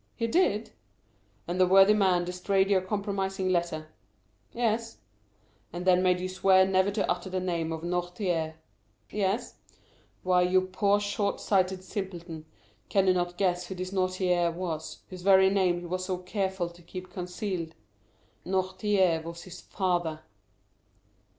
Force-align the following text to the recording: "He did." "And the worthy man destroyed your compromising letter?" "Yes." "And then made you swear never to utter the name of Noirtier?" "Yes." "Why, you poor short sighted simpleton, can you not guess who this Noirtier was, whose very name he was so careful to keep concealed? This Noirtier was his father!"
"He 0.15 0.25
did." 0.25 0.71
"And 1.47 1.59
the 1.61 1.67
worthy 1.67 1.93
man 1.93 2.25
destroyed 2.25 2.71
your 2.71 2.81
compromising 2.81 3.49
letter?" 3.49 3.85
"Yes." 4.51 4.97
"And 5.71 5.85
then 5.85 6.01
made 6.01 6.19
you 6.19 6.27
swear 6.27 6.65
never 6.65 6.89
to 6.89 7.07
utter 7.07 7.29
the 7.29 7.39
name 7.39 7.71
of 7.71 7.83
Noirtier?" 7.83 8.55
"Yes." 9.11 9.57
"Why, 10.23 10.41
you 10.41 10.61
poor 10.61 10.99
short 10.99 11.39
sighted 11.39 11.83
simpleton, 11.83 12.47
can 12.89 13.05
you 13.05 13.13
not 13.13 13.37
guess 13.37 13.67
who 13.67 13.75
this 13.75 13.91
Noirtier 13.93 14.51
was, 14.51 15.03
whose 15.11 15.21
very 15.21 15.51
name 15.51 15.81
he 15.81 15.85
was 15.85 16.05
so 16.05 16.17
careful 16.17 16.67
to 16.71 16.81
keep 16.81 17.11
concealed? 17.11 17.75
This 18.43 18.53
Noirtier 18.55 19.21
was 19.23 19.43
his 19.43 19.61
father!" 19.61 20.21